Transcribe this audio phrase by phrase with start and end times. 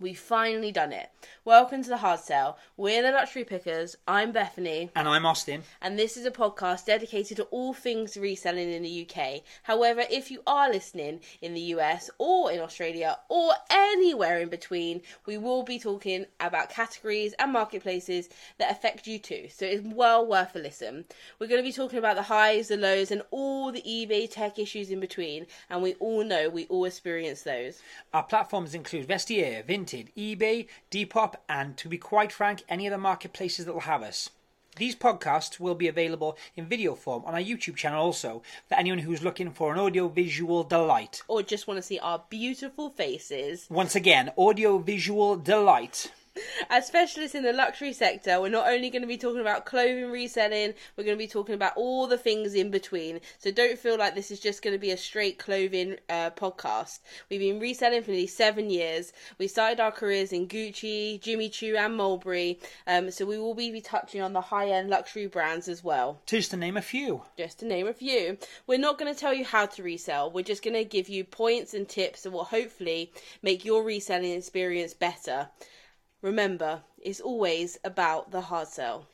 [0.00, 1.10] We finally done it.
[1.44, 2.56] Welcome to the hard Sell.
[2.78, 3.96] We're the luxury pickers.
[4.08, 5.62] I'm Bethany, And I'm Austin.
[5.82, 9.42] and this is a podcast dedicated to all things reselling in the UK.
[9.64, 15.02] However, if you are listening in the US or in Australia or anywhere in between,
[15.26, 19.48] we will be talking about categories and marketplaces that affect you too.
[19.50, 21.04] So it's well worth a listen.
[21.38, 24.58] We're going to be talking about the highs, the lows, and all the eBay tech
[24.58, 27.82] issues in between, and we all know we all experience those.
[28.14, 32.98] Our platforms include Vestiaire, Vinted, eBay, Depop, and to be quite frank, any of the
[32.98, 34.30] marketplaces that will have us.
[34.76, 39.00] These podcasts will be available in video form on our YouTube channel also for anyone
[39.00, 41.22] who's looking for an audio visual delight.
[41.26, 43.66] Or just want to see our beautiful faces.
[43.68, 46.12] Once again, audio visual delight.
[46.68, 50.10] As specialists in the luxury sector, we're not only going to be talking about clothing
[50.10, 53.20] reselling, we're going to be talking about all the things in between.
[53.38, 57.00] So don't feel like this is just going to be a straight clothing uh, podcast.
[57.28, 59.12] We've been reselling for nearly seven years.
[59.38, 62.60] We started our careers in Gucci, Jimmy Choo, and Mulberry.
[62.86, 66.52] Um, so we will be touching on the high end luxury brands as well Just
[66.52, 67.22] to name a few.
[67.36, 68.38] just to name a few.
[68.68, 70.30] We're not going to tell you how to resell.
[70.30, 74.30] We're just going to give you points and tips that will hopefully make your reselling
[74.32, 75.48] experience better.
[76.22, 79.06] Remember, it's always about the hard sell.